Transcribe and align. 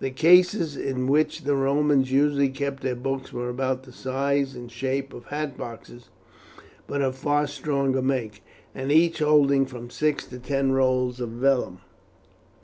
The 0.00 0.10
cases 0.10 0.76
in 0.76 1.06
which 1.06 1.44
the 1.44 1.54
Romans 1.54 2.10
usually 2.10 2.48
kept 2.48 2.82
their 2.82 2.96
books 2.96 3.32
were 3.32 3.48
about 3.48 3.84
the 3.84 3.92
size 3.92 4.56
and 4.56 4.68
shape 4.72 5.14
of 5.14 5.26
hat 5.26 5.56
boxes, 5.56 6.08
but 6.88 7.00
of 7.00 7.14
far 7.14 7.46
stronger 7.46 8.02
make, 8.02 8.42
and 8.74 8.90
each 8.90 9.20
holding 9.20 9.66
from 9.66 9.88
six 9.88 10.26
to 10.26 10.40
ten 10.40 10.72
rolls 10.72 11.20
of 11.20 11.28
vellum. 11.30 11.78